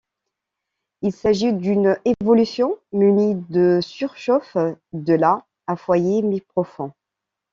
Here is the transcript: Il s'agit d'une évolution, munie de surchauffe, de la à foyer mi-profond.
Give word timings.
Il 1.03 1.13
s'agit 1.13 1.53
d'une 1.53 1.95
évolution, 2.05 2.75
munie 2.91 3.35
de 3.35 3.81
surchauffe, 3.83 4.57
de 4.93 5.13
la 5.13 5.45
à 5.67 5.75
foyer 5.75 6.23
mi-profond. 6.23 6.91